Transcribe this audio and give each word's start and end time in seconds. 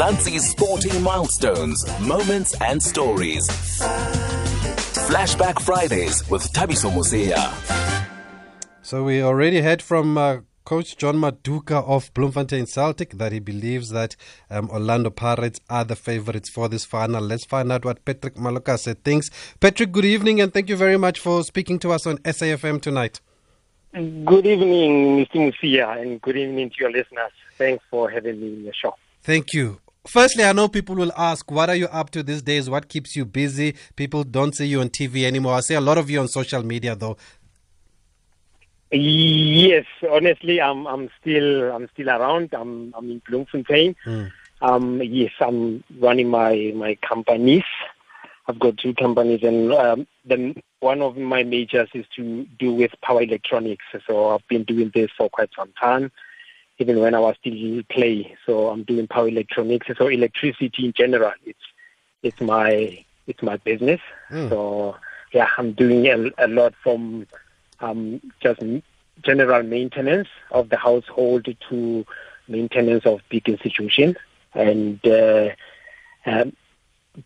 Mzansi's 0.00 0.48
sporting 0.48 1.02
milestones, 1.02 1.84
moments, 2.00 2.54
and 2.60 2.82
stories. 2.82 3.46
Flashback 5.08 5.60
Fridays 5.60 6.28
with 6.30 6.42
Thabiso 6.52 6.90
Mosia. 6.90 7.52
So 8.82 9.04
we 9.04 9.22
already 9.22 9.60
heard 9.60 9.82
from 9.82 10.16
uh, 10.16 10.38
Coach 10.64 10.96
John 10.96 11.16
Maduka 11.16 11.84
of 11.86 12.14
Bloemfontein 12.14 12.66
Celtic 12.66 13.10
that 13.18 13.32
he 13.32 13.40
believes 13.40 13.90
that 13.90 14.16
um, 14.48 14.70
Orlando 14.70 15.10
Pirates 15.10 15.60
are 15.68 15.84
the 15.84 15.96
favorites 15.96 16.48
for 16.48 16.68
this 16.68 16.84
final. 16.84 17.20
Let's 17.22 17.44
find 17.44 17.70
out 17.70 17.84
what 17.84 18.04
Patrick 18.04 18.36
Maloka 18.36 18.78
said. 18.78 19.04
Thanks. 19.04 19.30
Patrick, 19.60 19.92
good 19.92 20.04
evening 20.04 20.40
and 20.40 20.54
thank 20.54 20.68
you 20.68 20.76
very 20.76 20.96
much 20.96 21.18
for 21.18 21.42
speaking 21.44 21.78
to 21.80 21.92
us 21.92 22.06
on 22.06 22.18
SAFM 22.18 22.80
tonight. 22.80 23.20
Good 23.92 24.46
evening, 24.46 25.26
Mr. 25.26 25.52
Mosia, 25.52 26.00
and 26.00 26.20
good 26.22 26.36
evening 26.36 26.70
to 26.70 26.76
your 26.78 26.92
listeners. 26.92 27.32
Thanks 27.60 27.84
for 27.90 28.08
having 28.08 28.40
me 28.40 28.46
in 28.54 28.64
the 28.64 28.72
show. 28.72 28.94
Thank 29.22 29.52
you. 29.52 29.78
Firstly, 30.06 30.44
I 30.44 30.54
know 30.54 30.66
people 30.66 30.94
will 30.94 31.12
ask, 31.14 31.50
what 31.50 31.68
are 31.68 31.74
you 31.76 31.88
up 31.88 32.08
to 32.12 32.22
these 32.22 32.40
days? 32.40 32.70
What 32.70 32.88
keeps 32.88 33.14
you 33.14 33.26
busy? 33.26 33.76
People 33.96 34.24
don't 34.24 34.54
see 34.54 34.64
you 34.64 34.80
on 34.80 34.88
TV 34.88 35.24
anymore. 35.24 35.52
I 35.56 35.60
see 35.60 35.74
a 35.74 35.80
lot 35.80 35.98
of 35.98 36.08
you 36.08 36.20
on 36.20 36.28
social 36.28 36.62
media, 36.62 36.96
though. 36.96 37.18
Yes, 38.90 39.84
honestly, 40.10 40.58
I'm 40.58 40.86
I'm 40.86 41.10
still 41.20 41.70
I'm 41.70 41.86
still 41.92 42.08
around. 42.08 42.54
I'm 42.54 42.94
I'm 42.96 43.10
in 43.10 43.20
Bloemfontein. 43.28 43.94
Mm. 44.06 44.32
Um, 44.62 45.02
yes, 45.04 45.32
I'm 45.38 45.84
running 45.98 46.30
my 46.30 46.72
my 46.74 46.94
companies. 47.06 47.68
I've 48.48 48.58
got 48.58 48.78
two 48.78 48.94
companies, 48.94 49.42
and 49.42 49.70
um, 49.74 50.06
then 50.24 50.54
one 50.80 51.02
of 51.02 51.18
my 51.18 51.42
majors 51.42 51.90
is 51.92 52.06
to 52.16 52.46
do 52.58 52.72
with 52.72 52.92
power 53.02 53.20
electronics. 53.22 53.84
So 54.06 54.30
I've 54.30 54.48
been 54.48 54.64
doing 54.64 54.90
this 54.94 55.10
for 55.16 55.28
quite 55.28 55.50
some 55.54 55.72
time 55.78 56.10
even 56.80 56.98
when 56.98 57.14
I 57.14 57.20
was 57.20 57.36
still 57.38 57.52
in 57.52 57.84
play. 57.90 58.34
So 58.46 58.68
I'm 58.68 58.82
doing 58.82 59.06
power 59.06 59.28
electronics. 59.28 59.86
So 59.96 60.08
electricity 60.08 60.86
in 60.86 60.92
general, 60.94 61.32
it's 61.44 61.60
it's 62.22 62.40
my 62.40 63.04
it's 63.26 63.42
my 63.42 63.58
business. 63.58 64.00
Mm. 64.30 64.48
So 64.48 64.96
yeah, 65.32 65.48
I'm 65.58 65.72
doing 65.72 66.06
a, 66.06 66.30
a 66.44 66.48
lot 66.48 66.74
from 66.82 67.26
um, 67.80 68.20
just 68.40 68.60
general 69.22 69.62
maintenance 69.62 70.28
of 70.50 70.70
the 70.70 70.78
household 70.78 71.46
to 71.68 72.06
maintenance 72.48 73.04
of 73.06 73.20
big 73.28 73.48
institutions 73.48 74.16
and 74.54 75.06
uh, 75.06 75.50
um, 76.26 76.56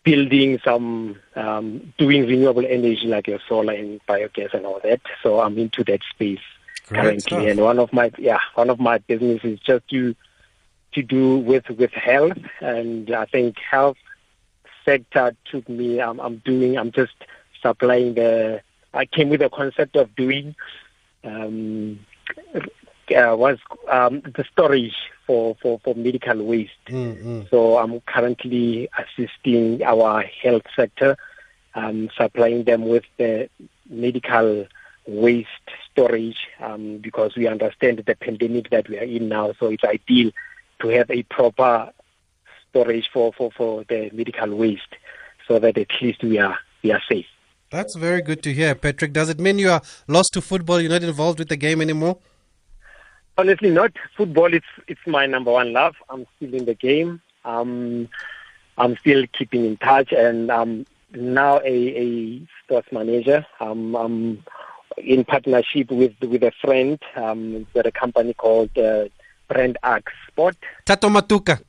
building 0.02 0.58
some 0.64 1.16
um, 1.36 1.92
doing 1.96 2.26
renewable 2.26 2.66
energy 2.66 3.06
like 3.06 3.28
your 3.28 3.38
solar 3.48 3.72
and 3.72 4.00
biogas 4.06 4.52
and 4.52 4.66
all 4.66 4.80
that. 4.82 5.00
So 5.22 5.40
I'm 5.40 5.56
into 5.58 5.84
that 5.84 6.00
space 6.10 6.40
currently. 6.88 7.50
And 7.50 7.60
one 7.60 7.78
of 7.78 7.92
my 7.92 8.10
yeah, 8.18 8.40
one 8.54 8.70
of 8.70 8.80
my 8.80 8.98
businesses 8.98 9.60
just 9.60 9.88
to 9.88 10.14
to 10.92 11.02
do 11.02 11.38
with 11.38 11.68
with 11.70 11.92
health, 11.92 12.38
and 12.60 13.10
I 13.14 13.26
think 13.26 13.58
health 13.58 13.96
sector 14.84 15.36
took 15.50 15.68
me. 15.68 16.00
I'm, 16.00 16.20
I'm 16.20 16.38
doing. 16.38 16.78
I'm 16.78 16.92
just 16.92 17.14
supplying 17.62 18.14
the. 18.14 18.62
I 18.92 19.06
came 19.06 19.28
with 19.28 19.40
the 19.40 19.50
concept 19.50 19.96
of 19.96 20.14
doing. 20.14 20.54
Um, 21.24 22.00
uh, 23.10 23.36
was 23.36 23.58
um, 23.90 24.20
the 24.20 24.44
storage 24.52 24.94
for, 25.26 25.56
for, 25.60 25.78
for 25.80 25.94
medical 25.94 26.42
waste. 26.44 26.72
Mm-hmm. 26.88 27.42
So 27.50 27.78
I'm 27.78 28.00
currently 28.00 28.88
assisting 28.98 29.82
our 29.82 30.22
health 30.22 30.62
sector, 30.74 31.16
um, 31.74 32.08
supplying 32.16 32.64
them 32.64 32.88
with 32.88 33.04
the 33.18 33.48
medical 33.88 34.66
waste 35.06 35.48
storage 35.90 36.48
um, 36.60 36.98
because 36.98 37.36
we 37.36 37.46
understand 37.46 38.02
the 38.06 38.14
pandemic 38.16 38.70
that 38.70 38.88
we 38.88 38.98
are 38.98 39.04
in 39.04 39.28
now. 39.28 39.52
So 39.58 39.66
it's 39.66 39.84
ideal 39.84 40.30
to 40.80 40.88
have 40.88 41.10
a 41.10 41.22
proper 41.24 41.92
storage 42.70 43.08
for, 43.12 43.32
for, 43.32 43.50
for 43.52 43.84
the 43.84 44.10
medical 44.12 44.54
waste 44.56 44.96
so 45.46 45.58
that 45.58 45.78
at 45.78 45.90
least 46.00 46.22
we 46.22 46.38
are 46.38 46.58
we 46.82 46.92
are 46.92 47.02
safe. 47.08 47.26
That's 47.70 47.96
very 47.96 48.22
good 48.22 48.42
to 48.44 48.52
hear, 48.52 48.74
Patrick. 48.74 49.12
Does 49.12 49.28
it 49.28 49.40
mean 49.40 49.58
you 49.58 49.70
are 49.70 49.82
lost 50.06 50.32
to 50.34 50.40
football? 50.40 50.80
You're 50.80 50.90
not 50.90 51.02
involved 51.02 51.38
with 51.38 51.48
the 51.48 51.56
game 51.56 51.80
anymore? 51.80 52.18
Honestly, 53.36 53.70
not 53.70 53.92
football. 54.16 54.52
It's 54.52 54.66
it's 54.86 55.00
my 55.06 55.26
number 55.26 55.50
one 55.50 55.72
love. 55.72 55.96
I'm 56.08 56.26
still 56.36 56.54
in 56.54 56.66
the 56.66 56.74
game. 56.74 57.20
Um, 57.44 58.08
I'm 58.78 58.96
still 58.98 59.24
keeping 59.36 59.64
in 59.64 59.76
touch, 59.76 60.12
and 60.12 60.52
I'm 60.52 60.86
now 61.12 61.58
a, 61.58 61.66
a 61.66 62.46
sports 62.62 62.88
manager. 62.92 63.44
Um, 63.60 63.96
I'm 63.96 64.44
in 64.98 65.24
partnership 65.24 65.90
with 65.90 66.14
with 66.20 66.42
a 66.42 66.52
friend. 66.60 66.98
Um, 67.16 67.66
at 67.74 67.86
a 67.86 67.92
company 67.92 68.34
called 68.34 68.76
uh, 68.78 69.06
Brand 69.48 69.78
Axe 69.82 70.12
Sport. 70.28 70.56
Thato 70.86 71.08
Matuka. 71.10 71.60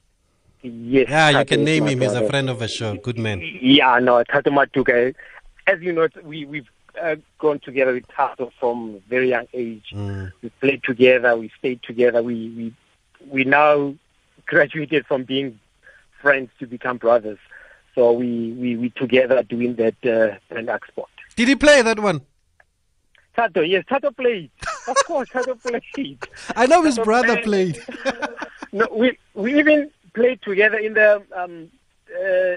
Yes. 0.62 1.08
Yeah, 1.10 1.40
you 1.40 1.46
can 1.46 1.64
name 1.64 1.88
him. 1.88 2.02
He's 2.02 2.14
a 2.14 2.28
friend 2.28 2.50
of 2.50 2.62
a 2.62 2.68
show. 2.68 2.96
Good 2.96 3.20
man. 3.20 3.42
Yeah, 3.62 4.00
no, 4.00 4.24
Thato 4.24 4.48
Matuka. 4.48 5.14
As 5.68 5.82
you 5.82 5.94
know, 5.94 6.08
we 6.24 6.46
we've 6.46 6.70
uh, 7.02 7.16
gone 7.40 7.60
together 7.60 7.94
with 7.94 8.08
Thato 8.08 8.52
from 8.60 9.02
very 9.10 9.30
young 9.30 9.48
age. 9.54 9.86
Mm. 9.94 10.32
We 10.42 10.50
played 10.62 10.84
together. 10.84 11.36
We 11.38 11.52
stayed 11.60 11.84
together. 11.84 12.24
We 12.24 12.50
we 12.50 12.74
we 13.30 13.44
now 13.44 13.96
graduated 14.46 15.06
from 15.06 15.24
being 15.24 15.60
friends 16.22 16.50
to 16.60 16.68
become 16.68 16.98
brothers. 16.98 17.40
So 17.94 18.12
we 18.12 18.52
we 18.54 18.76
we 18.76 18.90
together 18.90 19.44
doing 19.44 19.76
that 19.76 19.96
uh, 20.06 20.38
Brand 20.50 20.70
Axe 20.70 20.88
Sport. 20.88 21.10
Did 21.36 21.48
he 21.48 21.56
play 21.56 21.82
that 21.82 22.00
one? 22.00 22.22
Thato, 23.38 23.68
yes, 23.68 23.84
Thato 23.90 24.16
played. 24.16 24.50
Of 24.88 24.96
course, 25.06 25.30
Thato 25.30 25.62
played. 25.62 26.20
I 26.56 26.66
know 26.68 26.84
his 26.84 26.98
brother 27.00 27.42
played. 27.42 27.82
no, 28.72 28.88
we 28.92 29.18
we 29.34 29.58
even 29.60 29.92
played 30.14 30.42
together 30.42 30.78
in 30.78 30.94
the 30.94 31.22
um, 31.36 31.70
uh, 32.10 32.56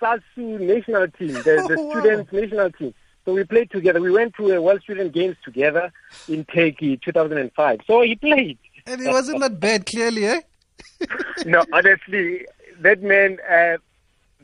SASU 0.00 0.60
national 0.60 1.08
team, 1.08 1.32
the, 1.32 1.64
the 1.68 1.76
oh, 1.78 1.90
students 1.90 2.32
wow. 2.32 2.40
national 2.40 2.72
team. 2.72 2.94
So 3.24 3.32
we 3.34 3.44
played 3.44 3.70
together. 3.70 4.00
We 4.00 4.12
went 4.12 4.34
to 4.36 4.50
a 4.52 4.62
World 4.62 4.82
Student 4.82 5.12
Games 5.12 5.36
together 5.44 5.92
in 6.28 6.44
Turkey, 6.44 6.96
2005. 6.96 7.80
So 7.86 8.02
he 8.02 8.14
played. 8.14 8.58
And 8.86 9.00
he 9.00 9.08
wasn't 9.08 9.40
that 9.40 9.58
bad, 9.58 9.84
clearly, 9.84 10.26
eh? 10.26 10.40
no, 11.44 11.64
honestly, 11.72 12.46
that 12.80 13.02
man, 13.02 13.38
uh, 13.50 13.78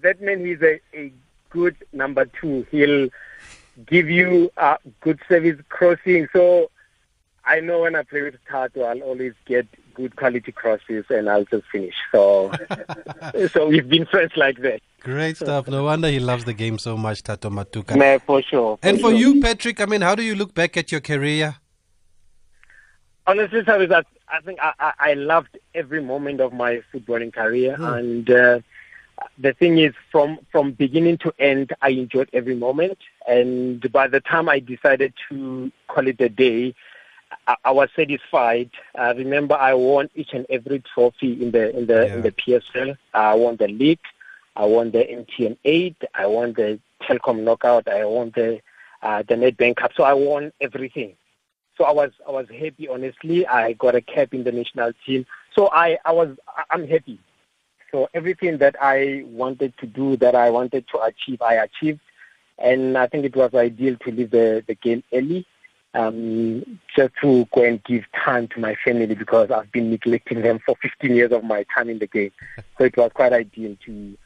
that 0.00 0.20
man, 0.20 0.44
he's 0.44 0.60
a, 0.62 0.81
a 0.94 1.12
good 1.50 1.76
number 1.93 2.25
two. 2.25 2.66
He'll 2.72 3.09
give 3.86 4.08
you 4.08 4.50
a 4.56 4.78
good 5.00 5.20
service 5.28 5.60
crossing. 5.68 6.28
So 6.32 6.70
I 7.44 7.60
know 7.60 7.80
when 7.80 7.96
I 7.96 8.02
play 8.02 8.22
with 8.22 8.36
Thato, 8.50 8.84
I'll 8.86 9.02
always 9.02 9.34
get 9.46 9.66
good 9.94 10.16
quality 10.16 10.52
crosses 10.52 11.04
and 11.10 11.28
I'll 11.28 11.44
just 11.44 11.64
finish. 11.70 11.94
So, 12.10 12.52
so 13.52 13.68
we've 13.68 13.88
been 13.88 14.06
friends 14.06 14.32
like 14.36 14.60
that. 14.62 14.80
Great 15.00 15.36
stuff. 15.36 15.66
No 15.68 15.84
wonder 15.84 16.08
he 16.08 16.20
loves 16.20 16.44
the 16.44 16.52
game 16.52 16.78
so 16.78 16.96
much, 16.96 17.22
Thato 17.24 17.50
Matuka. 17.50 17.96
Man, 17.96 18.20
for 18.20 18.40
sure. 18.42 18.76
For 18.76 18.88
and 18.88 19.00
for 19.00 19.10
sure. 19.10 19.18
you, 19.18 19.40
Patrick, 19.40 19.80
I 19.80 19.86
mean, 19.86 20.00
how 20.00 20.14
do 20.14 20.22
you 20.22 20.34
look 20.34 20.54
back 20.54 20.76
at 20.76 20.92
your 20.92 21.00
career? 21.00 21.56
Honestly, 23.26 23.62
I, 23.66 24.02
I 24.28 24.40
think 24.40 24.58
I, 24.60 24.92
I, 24.98 25.14
loved 25.14 25.58
every 25.74 26.02
moment 26.02 26.40
of 26.40 26.52
my 26.52 26.82
footballing 26.92 27.32
career. 27.32 27.76
Hmm. 27.76 27.84
And 27.84 28.30
uh, 28.30 28.60
the 29.38 29.52
thing 29.54 29.78
is, 29.78 29.94
from 30.10 30.38
from 30.50 30.72
beginning 30.72 31.18
to 31.18 31.32
end, 31.38 31.72
I 31.82 31.90
enjoyed 31.90 32.30
every 32.32 32.54
moment. 32.54 32.98
And 33.26 33.80
by 33.92 34.08
the 34.08 34.20
time 34.20 34.48
I 34.48 34.58
decided 34.60 35.12
to 35.28 35.70
call 35.88 36.06
it 36.06 36.20
a 36.20 36.28
day, 36.28 36.74
I, 37.46 37.56
I 37.64 37.70
was 37.70 37.88
satisfied. 37.94 38.70
I 38.94 39.12
remember 39.12 39.54
I 39.54 39.74
won 39.74 40.10
each 40.14 40.32
and 40.32 40.46
every 40.50 40.82
trophy 40.94 41.42
in 41.42 41.50
the 41.50 41.76
in 41.76 41.86
the 41.86 42.06
yeah. 42.06 42.14
in 42.14 42.22
the 42.22 42.32
PSL. 42.32 42.96
I 43.14 43.34
won 43.34 43.56
the 43.56 43.68
league. 43.68 44.00
I 44.54 44.66
won 44.66 44.90
the 44.90 44.98
MTN 44.98 45.56
8. 45.64 45.96
I 46.14 46.26
won 46.26 46.52
the 46.52 46.78
Telkom 47.02 47.42
knockout. 47.42 47.88
I 47.88 48.04
won 48.04 48.32
the 48.34 48.60
uh, 49.02 49.22
the 49.22 49.34
Nedbank 49.34 49.76
Cup. 49.76 49.92
So 49.96 50.04
I 50.04 50.12
won 50.12 50.52
everything. 50.60 51.14
So 51.78 51.84
I 51.84 51.92
was 51.92 52.10
I 52.26 52.30
was 52.30 52.48
happy. 52.48 52.88
Honestly, 52.88 53.46
I 53.46 53.72
got 53.74 53.94
a 53.94 54.00
cap 54.00 54.34
in 54.34 54.44
the 54.44 54.52
national 54.52 54.92
team. 55.06 55.26
So 55.54 55.70
I 55.72 55.98
I 56.04 56.12
was 56.12 56.36
I'm 56.70 56.87
happy. 56.87 57.19
So 57.92 58.08
everything 58.14 58.56
that 58.58 58.74
I 58.80 59.22
wanted 59.26 59.76
to 59.78 59.86
do, 59.86 60.16
that 60.16 60.34
I 60.34 60.48
wanted 60.48 60.86
to 60.88 61.00
achieve, 61.02 61.42
I 61.42 61.54
achieved. 61.56 62.00
And 62.58 62.96
I 62.96 63.06
think 63.06 63.26
it 63.26 63.36
was 63.36 63.52
ideal 63.54 63.96
to 64.04 64.10
leave 64.10 64.30
the, 64.30 64.64
the 64.66 64.74
game 64.74 65.02
early, 65.12 65.46
um, 65.92 66.78
just 66.96 67.12
to 67.20 67.46
go 67.54 67.62
and 67.62 67.84
give 67.84 68.04
time 68.24 68.48
to 68.48 68.60
my 68.60 68.76
family 68.82 69.14
because 69.14 69.50
I've 69.50 69.70
been 69.72 69.90
neglecting 69.90 70.40
them 70.40 70.58
for 70.64 70.74
15 70.80 71.14
years 71.14 71.32
of 71.32 71.44
my 71.44 71.66
time 71.74 71.90
in 71.90 71.98
the 71.98 72.06
game. 72.06 72.32
So 72.78 72.84
it 72.84 72.96
was 72.96 73.12
quite 73.12 73.34
ideal 73.34 73.76
to 73.84 74.16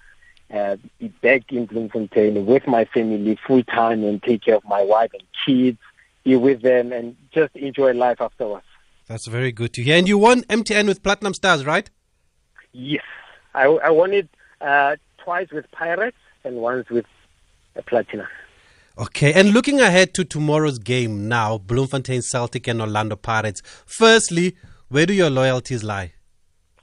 uh, 0.54 0.76
be 1.00 1.08
back 1.08 1.52
in 1.52 1.66
Bloemfontein 1.66 2.46
with 2.46 2.66
my 2.68 2.84
family 2.84 3.36
full 3.46 3.64
time 3.64 4.04
and 4.04 4.22
take 4.22 4.44
care 4.44 4.54
of 4.54 4.64
my 4.64 4.82
wife 4.82 5.10
and 5.12 5.22
kids, 5.44 5.78
be 6.24 6.36
with 6.36 6.62
them, 6.62 6.92
and 6.92 7.16
just 7.34 7.54
enjoy 7.56 7.92
life 7.92 8.20
afterwards. 8.20 8.64
That's 9.08 9.26
very 9.26 9.50
good 9.50 9.72
to 9.74 9.82
hear. 9.82 9.96
And 9.96 10.06
you 10.06 10.18
won 10.18 10.42
MTN 10.42 10.86
with 10.86 11.02
Platinum 11.02 11.34
Stars, 11.34 11.66
right? 11.66 11.90
Yes. 12.72 13.02
I, 13.56 13.64
I 13.64 13.90
won 13.90 14.12
it 14.12 14.28
uh, 14.60 14.96
twice 15.16 15.50
with 15.50 15.68
Pirates 15.72 16.18
and 16.44 16.56
once 16.56 16.88
with 16.90 17.06
Platinum. 17.86 18.26
Okay, 18.98 19.32
and 19.32 19.52
looking 19.52 19.80
ahead 19.80 20.14
to 20.14 20.24
tomorrow's 20.24 20.78
game 20.78 21.28
now, 21.28 21.58
Bloemfontein 21.58 22.22
Celtic 22.22 22.68
and 22.68 22.80
Orlando 22.80 23.16
Pirates. 23.16 23.62
Firstly, 23.86 24.56
where 24.88 25.06
do 25.06 25.14
your 25.14 25.30
loyalties 25.30 25.82
lie? 25.82 26.12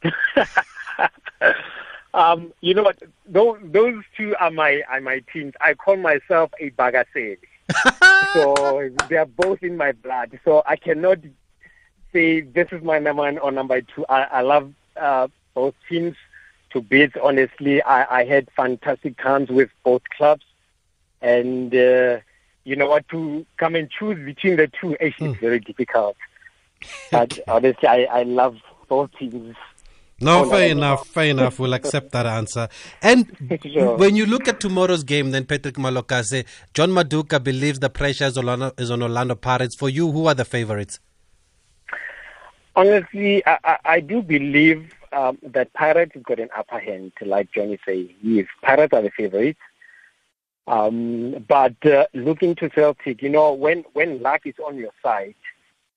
um, 2.14 2.52
you 2.62 2.74
know 2.74 2.84
what? 2.84 2.98
Those 3.26 3.58
those 3.64 4.04
two 4.18 4.36
are 4.40 4.52
my 4.52 4.82
are 4.90 5.02
my 5.02 5.24
teams. 5.32 5.54
I 5.62 5.74
call 5.74 5.98
myself 5.98 6.52
a 6.60 6.70
bagaseli. 6.72 7.38
so 8.34 8.90
they 9.10 9.18
are 9.18 9.26
both 9.26 9.64
in 9.64 9.78
my 9.78 9.92
blood. 9.92 10.40
So 10.44 10.62
I 10.68 10.76
cannot 10.76 11.20
say 12.12 12.42
this 12.42 12.68
is 12.72 12.84
my 12.84 13.00
number 13.00 13.24
one 13.24 13.38
or 13.40 13.52
number 13.52 13.82
two. 13.82 14.06
I, 14.08 14.24
I 14.24 14.42
love 14.42 14.74
uh, 14.98 15.30
both 15.56 15.74
teams 15.90 16.16
to 16.74 16.82
bits. 16.82 17.16
Honestly, 17.22 17.82
I, 17.82 18.22
I 18.22 18.26
had 18.26 18.50
fantastic 18.56 19.18
times 19.18 19.50
with 19.50 19.70
both 19.84 20.02
clubs, 20.16 20.46
and 21.22 21.74
uh, 21.74 22.20
you 22.64 22.76
know 22.76 22.90
what? 22.90 23.08
To 23.10 23.46
come 23.58 23.76
and 23.76 23.90
choose 23.90 24.24
between 24.26 24.58
the 24.58 24.70
two 24.80 24.96
is 25.00 25.14
mm. 25.14 25.40
very 25.40 25.60
difficult. 25.60 26.18
But 27.12 27.40
honestly, 27.48 27.88
I, 27.88 28.04
I 28.12 28.24
love 28.24 28.58
both 28.90 29.10
teams. 29.18 29.56
No, 30.20 30.50
fair 30.50 30.70
enough, 30.70 31.08
fair 31.08 31.26
enough. 31.26 31.60
We'll 31.60 31.74
accept 31.74 32.12
that 32.12 32.26
answer. 32.26 32.68
And 33.02 33.60
sure. 33.74 33.98
when 33.98 34.16
you 34.16 34.26
look 34.26 34.48
at 34.48 34.60
tomorrow's 34.60 35.04
game, 35.04 35.32
then 35.32 35.46
Patrick 35.46 35.76
Malokase, 35.76 36.46
John 36.74 36.92
Maduka 36.92 37.44
believes 37.44 37.80
the 37.80 37.90
pressure 37.90 38.26
is 38.26 38.38
on, 38.38 38.72
is 38.78 38.92
on 38.92 39.02
Orlando 39.02 39.36
Pirates. 39.36 39.76
For 39.76 39.90
you, 39.90 40.12
who 40.12 40.28
are 40.28 40.34
the 40.34 40.46
favorites? 40.46 41.00
Honestly, 42.76 43.44
I, 43.46 43.78
I 43.86 44.00
do 44.00 44.22
believe 44.22 44.94
um, 45.14 45.38
that 45.44 45.74
Pirates 45.74 46.16
got 46.24 46.40
an 46.40 46.50
upper 46.56 46.80
hand, 46.80 47.12
like 47.22 47.52
Johnny 47.52 47.80
say. 47.86 48.16
Yes, 48.22 48.48
Pirates 48.62 48.94
are 48.94 49.02
the 49.02 49.12
favorites. 49.12 49.60
Um, 50.68 51.46
but 51.48 51.76
uh, 51.86 52.06
looking 52.14 52.56
to 52.56 52.70
Celtic, 52.70 53.22
you 53.22 53.30
know, 53.30 53.54
when, 53.54 53.84
when 53.94 54.22
luck 54.22 54.42
is 54.46 54.56
on 54.66 54.78
your 54.78 54.92
side, 55.04 55.36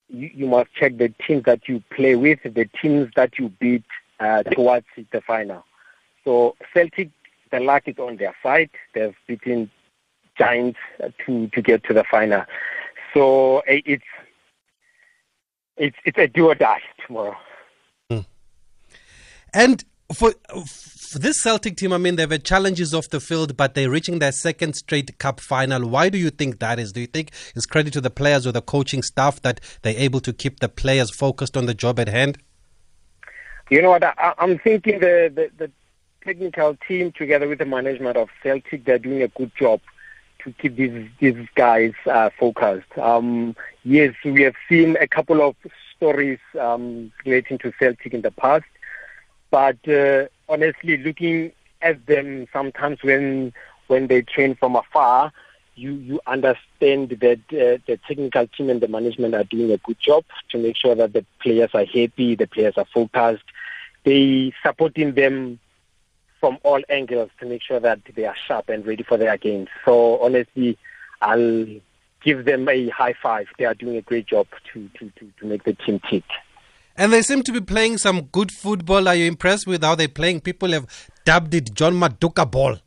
you, 0.09 0.31
you 0.35 0.47
must 0.47 0.73
check 0.75 0.99
the 0.99 1.13
teams 1.27 1.45
that 1.45 1.69
you 1.69 1.83
play 1.91 2.17
with, 2.17 2.41
the 2.43 2.69
teams 2.81 3.09
that 3.17 3.39
you 3.39 3.49
beat 3.61 3.85
uh, 4.21 4.43
towards 4.45 4.87
the 5.13 5.21
final. 5.21 5.65
So 6.25 6.57
Celtic, 6.75 7.11
the 7.53 7.61
luck 7.61 7.85
is 7.87 7.99
on 7.99 8.17
their 8.17 8.35
side. 8.43 8.71
They've 8.95 9.15
beaten 9.27 9.71
Giants 10.37 10.79
to 11.25 11.49
to 11.49 11.63
get 11.63 11.83
to 11.85 11.95
the 11.95 12.05
final. 12.05 12.45
So 13.15 13.63
it's 13.67 14.05
it's 15.77 15.97
it's 16.05 16.19
a 16.19 16.27
do 16.27 16.49
or 16.49 16.55
die 16.55 16.83
tomorrow. 17.07 17.37
And 19.57 19.83
for, 20.13 20.35
for 20.67 21.19
this 21.19 21.41
Celtic 21.41 21.79
team, 21.79 21.95
I 21.95 21.97
mean, 21.97 22.17
they've 22.17 22.45
challenges 22.45 22.93
off 22.93 23.09
the 23.09 23.21
field, 23.21 23.57
but 23.57 23.75
they're 23.75 23.89
reaching 23.89 24.19
their 24.19 24.31
second 24.31 24.75
straight 24.75 25.17
cup 25.17 25.41
final. 25.41 25.89
Why 25.89 26.11
do 26.11 26.19
you 26.19 26.29
think 26.29 26.59
that 26.59 26.79
is? 26.79 26.93
Do 26.93 27.01
you 27.01 27.07
think 27.07 27.31
it's 27.55 27.65
credit 27.65 27.95
to 27.95 28.03
the 28.03 28.11
players 28.11 28.47
or 28.47 28.53
the 28.53 28.61
coaching 28.61 29.03
staff 29.03 29.41
that 29.41 29.61
they're 29.81 29.97
able 29.97 30.21
to 30.21 30.35
keep 30.35 30.61
the 30.61 30.69
players 30.69 31.11
focused 31.11 31.57
on 31.57 31.65
the 31.65 31.73
job 31.73 31.99
at 31.99 32.09
hand? 32.09 32.37
You 33.71 33.81
know 33.81 33.89
what? 33.89 34.05
I, 34.05 34.35
am 34.37 34.59
thinking 34.59 35.01
the, 35.01 35.33
the, 35.35 35.51
the 35.57 35.71
technical 36.23 36.77
team, 36.87 37.13
together 37.13 37.49
with 37.49 37.59
the 37.59 37.65
management 37.65 38.19
of 38.19 38.29
Celtic, 38.43 38.85
they're 38.85 38.99
doing 38.99 39.23
a 39.23 39.29
good 39.29 39.53
job 39.59 39.81
to 40.45 40.53
keep 40.53 40.77
these 40.77 41.09
these 41.19 41.49
guys 41.55 41.95
uh, 42.05 42.29
focused. 42.39 42.99
Um, 42.99 43.57
yes, 43.85 44.15
we 44.23 44.43
have 44.43 44.55
seen 44.69 44.99
a 45.01 45.09
couple 45.09 45.41
of 45.41 45.57
stories 45.97 46.41
um, 46.61 47.11
relating 47.25 47.57
to 47.59 47.73
Celtic 47.79 48.13
in 48.13 48.21
the 48.21 48.31
past, 48.31 48.67
but 49.57 49.89
uh, 49.89 50.27
honestly, 50.51 50.99
looking 50.99 51.51
at 51.81 52.05
them 52.05 52.47
sometimes 52.53 53.03
when 53.03 53.55
when 53.87 54.07
they 54.07 54.21
train 54.21 54.55
from 54.55 54.77
afar, 54.77 55.33
you 55.77 55.95
you 55.95 56.21
understand 56.27 57.09
that 57.09 57.41
uh, 57.53 57.81
the 57.87 57.99
technical 58.07 58.47
team 58.49 58.69
and 58.69 58.83
the 58.83 58.89
management 58.89 59.35
are 59.35 59.45
doing 59.45 59.71
a 59.73 59.79
good 59.79 59.99
job 59.99 60.27
to 60.51 60.59
make 60.59 60.77
sure 60.77 60.95
that 60.95 61.15
the 61.15 61.25
players 61.41 61.71
are 61.73 61.87
happy, 61.87 62.35
the 62.35 62.47
players 62.47 62.75
are 62.77 62.85
focused. 62.93 63.45
They 64.05 64.53
supporting 64.63 65.15
them 65.15 65.59
from 66.39 66.59
all 66.63 66.83
angles 66.91 67.31
to 67.41 67.47
make 67.47 67.63
sure 67.63 67.81
that 67.81 68.01
they 68.15 68.27
are 68.27 68.37
sharp 68.37 68.69
and 68.69 68.87
ready 68.87 69.05
for 69.05 69.17
their 69.17 69.39
games. 69.39 69.69
So 69.87 70.21
honestly, 70.21 70.77
I'll 71.23 71.65
give 72.23 72.45
them 72.45 72.69
a 72.69 72.91
high 72.91 73.15
five. 73.23 73.47
They 73.59 73.65
are 73.65 73.73
doing 73.73 73.97
a 73.97 74.03
great 74.03 74.27
job 74.27 74.49
to 74.75 74.91
to 74.99 75.11
to, 75.19 75.33
to 75.41 75.47
make 75.47 75.65
the 75.65 75.73
team 75.73 75.99
tick. 76.11 76.25
And 76.97 77.13
they 77.13 77.23
seem 77.23 77.43
to 77.43 77.53
be 77.53 77.61
playing 77.61 77.99
some 77.99 78.23
good 78.23 78.51
football. 78.51 79.09
Are 79.09 79.15
you 79.15 79.27
impressed 79.27 79.67
with 79.67 79.83
how 79.83 79.95
they're 79.95 80.09
playing? 80.09 80.41
People 80.41 80.71
have 80.73 80.87
dubbed 81.25 81.55
it 81.55 81.75
John 81.75 81.95
Maduka 81.95 82.51
ball. 82.51 82.79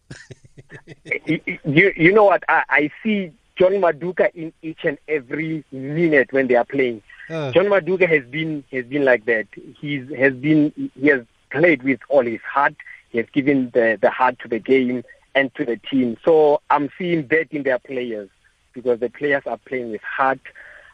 you, 1.26 1.94
you 1.96 2.12
know 2.12 2.24
what? 2.24 2.44
I, 2.50 2.64
I 2.70 2.92
see 3.04 3.32
John 3.58 3.74
Maduka 3.74 4.34
in 4.34 4.54
each 4.62 4.80
and 4.84 4.98
every 5.08 5.64
minute 5.72 6.32
when 6.34 6.48
they 6.48 6.56
are 6.56 6.66
playing. 6.66 7.04
Uh. 7.30 7.52
John 7.52 7.66
Maduka 7.66 8.10
has 8.10 8.26
been 8.26 8.64
has 8.72 8.86
been 8.86 9.06
like 9.06 9.26
that. 9.26 9.48
He's 9.80 10.10
has 10.18 10.34
been 10.34 10.74
he 10.96 11.08
has 11.08 11.22
played 11.52 11.84
with 11.84 12.00
all 12.10 12.26
his 12.26 12.42
heart. 12.42 12.74
He 13.10 13.20
has 13.20 13.28
given 13.32 13.70
the 13.74 14.00
the 14.02 14.10
heart 14.10 14.40
to 14.40 14.48
the 14.48 14.60
game 14.60 15.04
and 15.36 15.54
to 15.56 15.66
the 15.66 15.78
team. 15.78 16.18
So 16.26 16.62
I'm 16.70 16.90
seeing 16.98 17.28
that 17.28 17.48
in 17.52 17.64
their 17.64 17.80
players 17.80 18.30
because 18.74 19.00
the 19.00 19.10
players 19.10 19.44
are 19.46 19.58
playing 19.58 19.92
with 19.92 20.02
heart. 20.02 20.40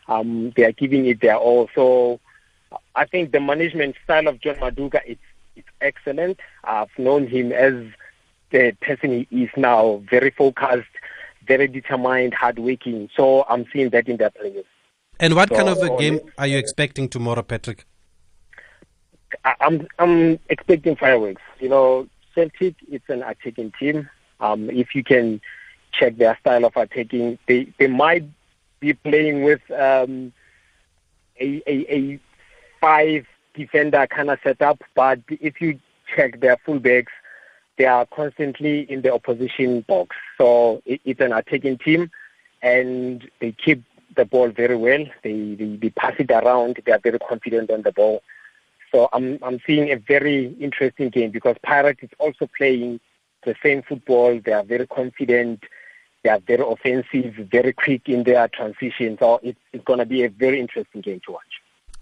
Um, 0.08 0.52
they 0.56 0.66
are 0.66 0.72
giving 0.72 1.06
it 1.06 1.22
their 1.22 1.38
all. 1.38 1.70
So 1.74 2.20
I 2.96 3.06
think 3.06 3.32
the 3.32 3.40
management 3.40 3.96
style 4.04 4.28
of 4.28 4.40
John 4.40 4.56
Maduka 4.56 5.02
is 5.06 5.18
it's 5.56 5.68
excellent. 5.82 6.40
I've 6.64 6.90
known 6.98 7.28
him 7.28 7.52
as 7.52 7.74
the 8.52 8.76
person 8.82 9.26
he 9.30 9.44
is 9.44 9.50
now, 9.56 10.04
very 10.10 10.32
focused, 10.32 10.90
very 11.48 11.68
determined, 11.68 12.34
hardworking. 12.34 13.10
So 13.16 13.46
I'm 13.48 13.66
seeing 13.72 13.90
that 13.92 14.08
in 14.08 14.18
their 14.18 14.32
players. 14.32 14.66
And 15.20 15.36
what 15.36 15.50
so, 15.50 15.56
kind 15.56 15.70
of 15.70 15.78
a 15.82 15.98
game 15.98 16.20
are 16.38 16.48
you 16.48 16.58
expecting 16.58 17.08
tomorrow, 17.08 17.42
Patrick? 17.42 17.86
I'm 19.44 19.88
I'm 20.00 20.40
expecting 20.50 20.96
fireworks. 20.96 21.42
You 21.60 21.70
know, 21.70 22.08
Celtic 22.34 22.76
it's 22.90 23.10
an 23.10 23.24
attacking 23.24 23.72
team. 23.80 24.10
Um, 24.40 24.70
if 24.70 24.94
you 24.94 25.04
can 25.04 25.42
check 25.94 26.18
their 26.18 26.38
style 26.40 26.66
of 26.66 26.76
attacking, 26.76 27.40
they 27.48 27.68
they 27.80 27.88
might 27.88 28.26
be 28.80 28.94
playing 28.94 29.44
with 29.44 29.62
um, 29.72 30.34
a, 31.40 31.62
a 31.68 31.96
a 31.96 32.20
five 32.86 33.26
defender 33.56 34.06
kind 34.06 34.30
of 34.30 34.38
setup, 34.44 34.80
but 34.94 35.20
if 35.30 35.60
you 35.60 35.80
check 36.16 36.40
their 36.40 36.58
fullbacks, 36.58 37.16
they 37.78 37.86
are 37.86 38.06
constantly 38.06 38.82
in 38.92 39.02
the 39.02 39.12
opposition 39.12 39.82
box. 39.88 40.16
So 40.38 40.84
it, 40.86 41.02
it's 41.04 41.20
an 41.20 41.34
attacking 41.34 41.80
team, 41.80 42.12
and 42.62 43.28
they 43.40 43.54
keep 43.54 43.84
the 44.16 44.26
ball 44.26 44.50
very 44.50 44.76
well. 44.76 45.04
They, 45.24 45.56
they, 45.56 45.78
they 45.82 45.90
pass 45.90 46.14
it 46.20 46.30
around. 46.30 46.80
They 46.86 46.92
are 46.92 47.00
very 47.00 47.18
confident 47.18 47.72
on 47.72 47.82
the 47.82 47.92
ball. 47.92 48.22
So 48.92 49.10
I'm 49.14 49.40
I'm 49.42 49.60
seeing 49.66 49.92
a 49.92 49.96
very 49.96 50.54
interesting 50.60 51.10
game 51.10 51.32
because 51.32 51.56
Pirates 51.64 52.04
is 52.04 52.12
also 52.20 52.48
playing 52.56 53.00
the 53.46 53.56
same 53.64 53.82
football. 53.82 54.40
They 54.46 54.54
are 54.54 54.64
very 54.64 54.86
confident. 54.86 55.64
They 56.24 56.30
are 56.30 56.40
very 56.40 56.64
offensive, 56.64 57.34
very 57.52 57.74
quick 57.74 58.08
in 58.08 58.24
their 58.24 58.48
transition. 58.48 59.18
So 59.20 59.40
it's, 59.42 59.60
it's 59.74 59.84
going 59.84 60.00
to 60.00 60.06
be 60.06 60.24
a 60.24 60.30
very 60.30 60.60
interesting 60.60 61.02
game 61.02 61.22
to 61.26 61.32
watch. 61.34 61.55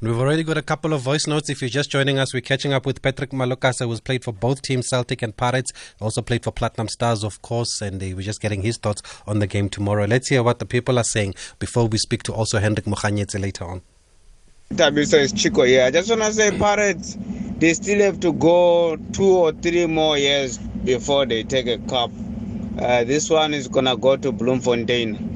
We've 0.03 0.19
already 0.19 0.43
got 0.43 0.57
a 0.57 0.61
couple 0.61 0.91
of 0.91 0.99
voice 0.99 1.27
notes. 1.27 1.49
If 1.49 1.61
you're 1.61 1.69
just 1.69 1.89
joining 1.89 2.19
us, 2.19 2.33
we're 2.33 2.41
catching 2.41 2.73
up 2.73 2.85
with 2.85 3.01
Patrick 3.01 3.29
Malokase, 3.29 3.87
who's 3.87 4.01
played 4.01 4.21
for 4.21 4.33
both 4.33 4.61
teams, 4.61 4.89
Celtic 4.89 5.21
and 5.21 5.35
Pirates. 5.37 5.71
Also 6.01 6.21
played 6.21 6.43
for 6.43 6.51
Platinum 6.51 6.89
Stars, 6.89 7.23
of 7.23 7.41
course, 7.41 7.81
and 7.81 8.03
uh, 8.03 8.07
we're 8.07 8.21
just 8.21 8.41
getting 8.41 8.61
his 8.61 8.75
thoughts 8.75 9.01
on 9.25 9.39
the 9.39 9.47
game 9.47 9.69
tomorrow. 9.69 10.03
Let's 10.03 10.27
hear 10.27 10.43
what 10.43 10.59
the 10.59 10.65
people 10.65 10.99
are 10.99 11.05
saying 11.05 11.35
before 11.57 11.87
we 11.87 11.97
speak 11.99 12.23
to 12.23 12.33
also 12.33 12.59
Hendrik 12.59 12.85
Mokhanyetse 12.85 13.39
later 13.39 13.63
on. 13.63 13.81
Thabiso 14.73 15.19
is 15.19 15.31
Chico 15.31 15.63
here. 15.63 15.85
I 15.85 15.91
just 15.91 16.09
want 16.09 16.23
to 16.23 16.33
say, 16.33 16.51
Pirates, 16.57 17.17
they 17.59 17.73
still 17.73 18.01
have 18.01 18.19
to 18.19 18.33
go 18.33 18.97
two 19.13 19.37
or 19.37 19.53
three 19.53 19.85
more 19.85 20.17
years 20.17 20.57
before 20.57 21.25
they 21.25 21.43
take 21.43 21.67
a 21.67 21.77
cup. 21.77 22.11
Uh, 22.77 23.05
this 23.05 23.29
one 23.29 23.53
is 23.53 23.69
going 23.69 23.85
to 23.85 23.95
go 23.95 24.17
to 24.17 24.33
Bloemfontein. 24.33 25.33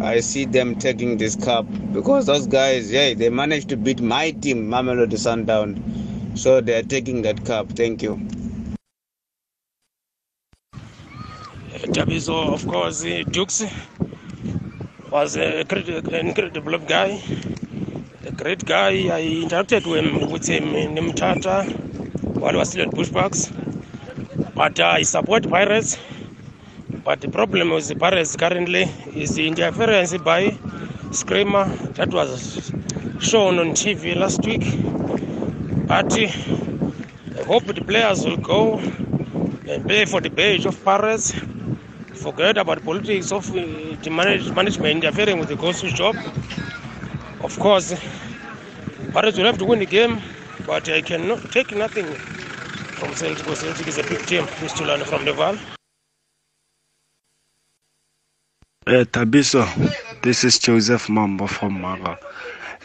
I 0.00 0.20
see 0.20 0.44
them 0.44 0.76
taking 0.76 1.16
this 1.16 1.36
cup 1.36 1.66
because 1.92 2.26
those 2.26 2.46
guys, 2.46 2.92
yeah, 2.92 3.14
they 3.14 3.30
managed 3.30 3.70
to 3.70 3.76
beat 3.76 4.00
my 4.00 4.30
team, 4.30 4.68
Mamelodi 4.68 5.18
Sundown. 5.18 6.32
So 6.36 6.60
they 6.60 6.78
are 6.78 6.82
taking 6.82 7.22
that 7.22 7.44
cup. 7.46 7.70
Thank 7.72 8.02
you. 8.02 8.16
Thabiso, 11.96 12.52
of 12.52 12.66
course, 12.66 13.04
uh, 13.04 13.22
Dukes 13.30 13.64
was 15.10 15.36
a 15.36 15.60
incredible 15.60 16.78
guy, 16.78 17.22
a 18.26 18.32
great 18.32 18.64
guy. 18.64 18.90
I 19.16 19.22
interacted 19.22 19.86
with 19.86 20.04
him, 20.04 20.30
with 20.30 20.46
him 20.46 20.74
in 20.74 20.94
Mthatha 20.96 21.64
while 22.38 22.52
he 22.52 22.58
was 22.58 22.70
still 22.70 22.82
at 22.88 22.94
Bushbucks. 22.94 24.54
But 24.54 24.78
uh, 24.80 24.86
I 24.86 25.02
support 25.02 25.48
Pirates. 25.48 25.96
But 27.06 27.20
the 27.20 27.28
problem 27.28 27.70
with 27.70 27.86
the 27.86 27.94
Pirates 27.94 28.34
currently 28.34 28.82
is 29.14 29.36
the 29.36 29.46
interference 29.46 30.18
by 30.18 30.58
Screamer 31.12 31.66
that 31.94 32.12
was 32.12 32.72
shown 33.20 33.60
on 33.60 33.68
TV 33.80 34.16
last 34.16 34.44
week. 34.44 34.64
But 35.86 36.12
uh, 36.18 36.26
I 37.38 37.44
hope 37.44 37.62
the 37.66 37.84
players 37.84 38.24
will 38.24 38.38
go 38.38 38.78
and 38.78 39.86
play 39.86 40.04
for 40.04 40.20
the 40.20 40.30
badge 40.30 40.66
of 40.66 40.84
Pirates. 40.84 41.32
Forget 42.14 42.58
about 42.58 42.84
politics 42.84 43.30
of 43.30 43.48
uh, 43.50 43.54
the 44.02 44.10
manage, 44.10 44.50
management 44.50 45.04
interfering 45.04 45.38
with 45.38 45.48
the 45.48 45.56
coach's 45.56 45.92
job. 45.92 46.16
Of 47.40 47.56
course, 47.60 47.94
Pirates 49.12 49.38
will 49.38 49.46
have 49.46 49.58
to 49.58 49.64
win 49.64 49.78
the 49.78 49.86
game, 49.86 50.20
but 50.66 50.88
I 50.88 51.02
cannot 51.02 51.52
take 51.52 51.70
nothing 51.70 52.06
from 52.98 53.14
Celtic. 53.14 53.46
Celtic 53.46 53.86
is 53.86 53.98
a 53.98 54.02
big 54.02 54.26
team. 54.26 54.44
To 54.78 54.84
learn 54.84 55.04
from 55.04 55.24
the 55.24 55.30
Vaal. 55.30 55.75
Uh, 58.86 59.04
Tabiso, 59.04 59.64
this 60.22 60.44
is 60.44 60.58
Joseph 60.58 61.08
Mambo 61.08 61.46
from 61.46 61.80
Maga. 61.80 62.18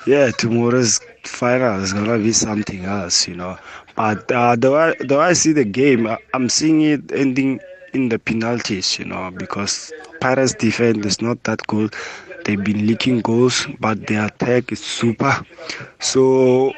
Yeah, 0.07 0.31
tomorrow's 0.31 0.99
final 1.23 1.81
is 1.83 1.93
gonna 1.93 2.17
be 2.17 2.31
something 2.33 2.85
else, 2.85 3.27
you 3.27 3.35
know. 3.35 3.57
But 3.95 4.31
uh, 4.31 4.55
though 4.57 4.77
I, 4.77 4.95
though 4.99 5.21
I 5.21 5.33
see 5.33 5.53
the 5.53 5.65
game, 5.65 6.07
I'm 6.33 6.49
seeing 6.49 6.81
it 6.81 7.11
ending 7.11 7.59
in 7.93 8.09
the 8.09 8.19
penalties, 8.19 8.97
you 8.99 9.05
know, 9.05 9.31
because 9.31 9.91
Pirates' 10.19 10.53
defense 10.55 11.05
is 11.05 11.21
not 11.21 11.43
that 11.43 11.65
good. 11.67 11.93
They've 12.45 12.63
been 12.63 12.87
leaking 12.87 13.21
goals, 13.21 13.67
but 13.79 14.07
their 14.07 14.25
attack 14.25 14.71
is 14.71 14.79
super. 14.83 15.45
So 15.99 16.73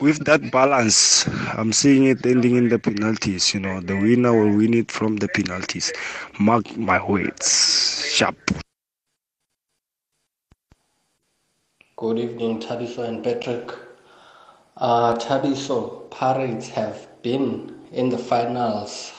with 0.00 0.24
that 0.24 0.50
balance, 0.50 1.26
I'm 1.56 1.72
seeing 1.72 2.04
it 2.04 2.24
ending 2.24 2.56
in 2.56 2.68
the 2.68 2.78
penalties. 2.78 3.52
You 3.54 3.60
know, 3.60 3.80
the 3.80 3.96
winner 3.96 4.32
will 4.32 4.56
win 4.56 4.74
it 4.74 4.90
from 4.90 5.16
the 5.16 5.28
penalties. 5.28 5.92
Mark 6.38 6.76
my 6.76 7.04
words. 7.04 8.04
Sharp. 8.06 8.36
Good 11.96 12.18
evening, 12.18 12.60
Thabiso 12.60 13.02
and 13.08 13.24
Patrick. 13.24 13.72
Uh, 14.76 15.16
Thabiso, 15.16 16.08
Pirates 16.10 16.68
have 16.68 17.08
been 17.22 17.74
in 17.90 18.08
the 18.08 18.18
finals 18.18 19.12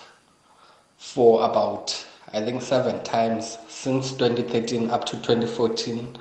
for 0.98 1.44
about, 1.44 2.06
I 2.34 2.42
think, 2.42 2.62
seven 2.62 3.04
times 3.04 3.58
since 3.68 4.14
2013 4.14 4.90
up 4.90 5.06
to 5.06 5.18
2014 5.22 6.18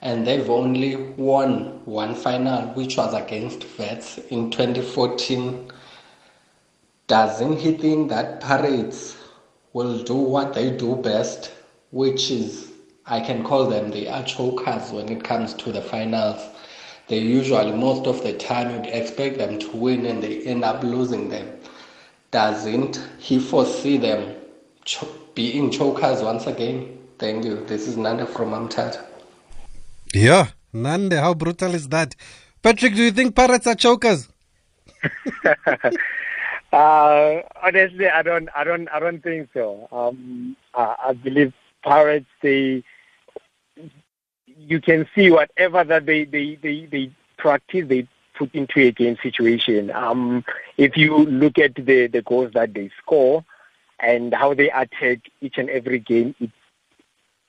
and 0.00 0.26
they've 0.26 0.48
only 0.48 0.96
won 0.96 1.84
one 1.84 2.14
final, 2.14 2.68
which 2.74 2.96
was 2.96 3.14
against 3.14 3.66
Wits 3.78 4.18
in 4.30 4.50
2014. 4.50 5.70
Doesn't 7.08 7.58
he 7.58 7.72
think 7.72 8.10
that 8.10 8.40
Pirates 8.40 9.16
will 9.72 10.02
do 10.02 10.14
what 10.14 10.54
they 10.54 10.70
do 10.70 10.96
best, 10.96 11.52
which 11.90 12.30
is, 12.30 12.70
I 13.06 13.20
can 13.20 13.42
call 13.42 13.66
them 13.66 13.90
the 13.90 14.06
chokers 14.26 14.92
when 14.92 15.08
it 15.08 15.24
comes 15.24 15.54
to 15.54 15.72
the 15.72 15.82
finals? 15.82 16.42
They 17.08 17.18
usually, 17.18 17.72
most 17.72 18.06
of 18.06 18.22
the 18.22 18.34
time, 18.34 18.70
you'd 18.70 18.94
expect 18.94 19.38
them 19.38 19.58
to 19.58 19.70
win 19.70 20.04
and 20.04 20.22
they 20.22 20.42
end 20.42 20.62
up 20.62 20.82
losing 20.84 21.30
them. 21.30 21.58
Doesn't 22.30 23.02
he 23.18 23.38
foresee 23.40 23.96
them 23.96 24.36
being 25.34 25.70
chokers 25.70 26.22
once 26.22 26.46
again? 26.46 26.98
Thank 27.18 27.46
you. 27.46 27.64
This 27.64 27.88
is 27.88 27.96
Nanda 27.96 28.26
from 28.26 28.50
Umtata. 28.50 29.07
Yeah, 30.14 30.48
Nande, 30.72 31.20
how 31.20 31.34
brutal 31.34 31.74
is 31.74 31.88
that? 31.88 32.14
Patrick, 32.62 32.94
do 32.94 33.02
you 33.02 33.10
think 33.10 33.34
pirates 33.34 33.66
are 33.66 33.74
chokers? 33.74 34.28
uh, 36.72 37.40
honestly, 37.62 38.08
I 38.08 38.22
don't, 38.22 38.48
I 38.54 38.64
don't, 38.64 38.88
I 38.88 38.98
don't 39.00 39.22
think 39.22 39.50
so. 39.52 39.88
Um, 39.92 40.56
I, 40.74 40.96
I 41.08 41.12
believe 41.12 41.52
pirates, 41.82 42.26
they, 42.42 42.82
you 44.46 44.80
can 44.80 45.06
see 45.14 45.30
whatever 45.30 45.84
that 45.84 46.06
they, 46.06 46.24
they, 46.24 46.56
they, 46.56 46.86
they 46.86 47.10
practice, 47.36 47.86
they 47.86 48.08
put 48.36 48.54
into 48.54 48.80
a 48.80 48.90
game 48.90 49.18
situation. 49.22 49.90
Um, 49.90 50.44
if 50.76 50.96
you 50.96 51.18
look 51.18 51.58
at 51.58 51.74
the, 51.74 52.06
the 52.06 52.22
goals 52.22 52.52
that 52.54 52.72
they 52.74 52.90
score 53.02 53.44
and 54.00 54.32
how 54.34 54.54
they 54.54 54.70
attack 54.70 55.18
each 55.40 55.58
and 55.58 55.68
every 55.68 55.98
game, 55.98 56.34
it, 56.40 56.50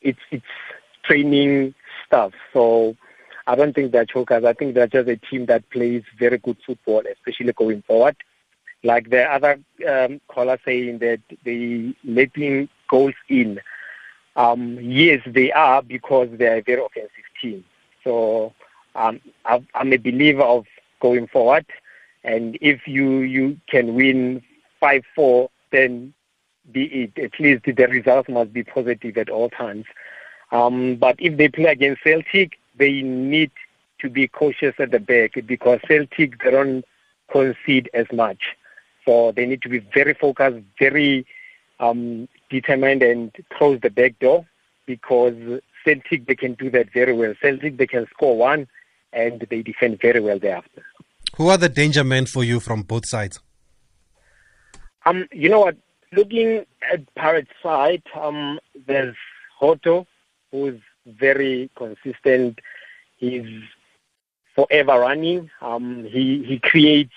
it's, 0.02 0.20
it's 0.32 0.46
training 1.04 1.74
stuff. 2.10 2.34
So 2.52 2.96
I 3.48 3.56
don't 3.56 3.74
think 3.74 3.92
they're 3.92 4.06
chokers. 4.06 4.44
I 4.44 4.54
think 4.54 4.74
they're 4.76 4.88
just 4.88 5.08
a 5.08 5.18
team 5.18 5.46
that 5.46 5.70
plays 5.70 6.04
very 6.18 6.38
good 6.40 6.58
football, 6.66 7.04
especially 7.12 7.54
going 7.54 7.84
forward. 7.84 8.16
Like 8.84 9.10
the 9.10 9.24
other 9.24 9.60
um, 9.88 10.22
caller 10.28 10.58
saying 10.66 11.00
that 11.00 11.22
they 11.44 11.94
letting 12.04 12.70
goals 12.90 13.14
in. 13.28 13.60
Um, 14.36 14.78
yes, 14.82 15.22
they 15.26 15.52
are 15.52 15.82
because 15.82 16.30
they 16.34 16.48
are 16.48 16.58
a 16.58 16.62
very 16.62 16.82
offensive 16.82 17.12
team. 17.42 17.66
So 18.04 18.54
um, 18.96 19.20
I'm 19.46 19.94
a 19.94 19.98
believer 19.98 20.44
of 20.44 20.66
going 21.02 21.28
forward. 21.28 21.66
And 22.24 22.58
if 22.62 22.88
you, 22.88 23.20
you 23.20 23.60
can 23.68 23.96
win 23.96 24.42
5-4, 24.82 25.50
then 25.72 26.14
be 26.72 26.84
it. 26.86 27.18
At 27.18 27.40
least 27.40 27.64
the 27.66 27.86
results 27.88 28.30
must 28.30 28.54
be 28.54 28.64
positive 28.64 29.18
at 29.18 29.30
all 29.30 29.50
times. 29.50 29.86
Um, 30.52 30.96
but 30.96 31.16
if 31.20 31.38
they 31.38 31.50
play 31.50 31.66
against 31.66 32.04
Celtic, 32.04 32.58
they 32.78 33.02
need 33.02 33.52
to 34.00 34.10
be 34.10 34.28
cautious 34.28 34.74
at 34.80 34.92
the 34.92 35.00
back 35.00 35.34
because 35.46 35.80
Celtic 35.88 36.42
they 36.44 36.52
don't 36.52 36.84
concede 37.32 37.90
as 37.94 38.08
much. 38.12 38.56
So 39.06 39.32
they 39.32 39.46
need 39.46 39.62
to 39.64 39.70
be 39.70 39.80
very 39.80 40.14
focused, 40.14 40.60
very 40.78 41.26
um, 41.80 42.28
determined, 42.50 43.04
and 43.04 43.32
close 43.54 43.80
the 43.82 43.90
back 43.90 44.18
door 44.20 44.46
because 44.86 45.36
Celtic 45.84 46.28
they 46.28 46.36
can 46.36 46.54
do 46.54 46.70
that 46.72 46.92
very 46.94 47.14
well. 47.14 47.34
Celtic 47.42 47.78
they 47.78 47.88
can 47.88 48.08
score 48.08 48.38
one, 48.38 48.68
and 49.14 49.46
they 49.50 49.62
defend 49.62 50.00
very 50.02 50.20
well 50.20 50.40
thereafter. 50.40 50.84
Who 51.36 51.50
are 51.50 51.58
the 51.58 51.70
danger 51.70 52.04
men 52.04 52.26
for 52.26 52.44
you 52.44 52.60
from 52.60 52.82
both 52.84 53.08
sides? 53.08 53.40
Um, 55.06 55.28
you 55.32 55.50
know 55.50 55.62
what? 55.62 55.78
Looking 56.12 56.66
at 56.92 57.14
Pirates' 57.16 57.52
side, 57.62 58.02
um, 58.20 58.60
there's 58.88 59.16
Hotto, 59.62 60.06
who's 60.52 60.80
very 61.06 61.70
consistent. 61.76 62.60
He's 63.18 63.48
forever 64.56 65.00
running. 65.00 65.50
Um, 65.62 66.06
he 66.06 66.44
he 66.44 66.60
creates 66.60 67.14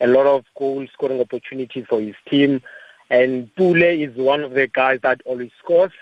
a 0.00 0.06
lot 0.06 0.26
of 0.26 0.44
goal 0.58 0.86
scoring 0.92 1.20
opportunities 1.20 1.86
for 1.88 2.00
his 2.00 2.14
team, 2.28 2.62
and 3.10 3.54
Pule 3.56 3.82
is 3.82 4.14
one 4.16 4.42
of 4.42 4.52
the 4.52 4.66
guys 4.66 5.00
that 5.02 5.20
always 5.24 5.50
scores, 5.58 5.92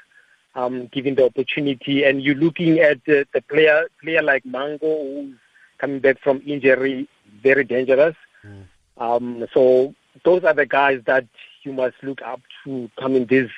um, 0.55 0.87
given 0.89 1.15
the 1.15 1.25
opportunity. 1.25 2.05
And 2.05 2.23
you're 2.23 2.35
looking 2.35 2.81
at 2.81 3.05
the, 3.05 3.27
the 3.33 3.43
player 3.43 3.87
player 4.03 4.23
like 4.23 4.45
Mhango, 4.45 4.81
who's 4.81 5.37
coming 5.79 6.01
back 6.01 6.21
from 6.21 6.43
injury, 6.47 7.09
very 7.43 7.65
dangerous. 7.65 8.17
Mm. 8.45 8.65
Um, 8.97 9.47
so 9.53 9.95
those 10.25 10.45
are 10.45 10.55
the 10.55 10.67
guys 10.67 11.03
that 11.07 11.27
you 11.63 11.73
must 11.73 11.97
look 12.03 12.23
up 12.23 12.41
to 12.65 12.91
come 12.99 13.17
in 13.17 13.27
this 13.27 13.51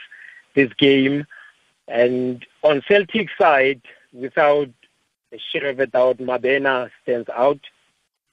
this 0.54 0.72
game. 0.74 1.26
And 1.88 2.44
on 2.62 2.82
Celtic 2.88 3.28
side, 3.38 3.80
without 4.12 4.68
a 5.32 5.38
shadow 5.38 5.70
of 5.70 5.80
a 5.80 5.86
doubt, 5.86 6.18
Mabena 6.18 6.90
stands 7.02 7.28
out. 7.28 7.60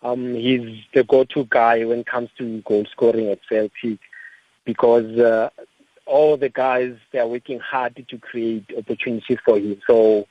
Um, 0.02 0.34
he's 0.34 0.84
the 0.94 1.04
go-to 1.04 1.46
guy 1.50 1.86
when 1.86 2.00
it 2.00 2.08
comes 2.08 2.30
to 2.38 2.62
goal 2.62 2.86
scoring 2.92 3.30
at 3.30 3.40
Celtic 3.48 4.00
because 4.66 5.18
uh, 5.18 5.50
all 6.06 6.36
the 6.38 6.50
guys 6.50 6.96
they 7.12 7.20
are 7.20 7.28
working 7.28 7.60
hard 7.60 8.06
to 8.08 8.18
create 8.18 8.66
opportunities 8.78 9.38
for 9.46 9.58
him. 9.58 9.80
So 9.88 10.28